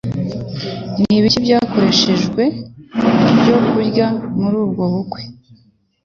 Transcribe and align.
Nibiki 0.99 1.37
Byakoreshejwe 1.45 2.43
byo 3.39 3.57
kurya 3.67 4.07
muri 4.39 4.55
ubwo 4.63 4.83
bukwe 4.91 5.21